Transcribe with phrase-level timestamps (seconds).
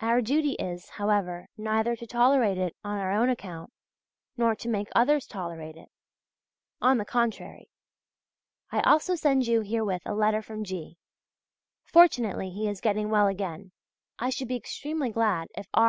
[0.00, 3.72] Our duty is, however, neither to tolerate it on our own account,
[4.36, 5.88] nor to make others tolerate it;
[6.82, 7.70] on the contrary.
[8.70, 10.98] I also send you herewith a letter from G.;
[11.86, 13.72] fortunately he is getting well again.
[14.18, 15.80] I should be extremely glad if R.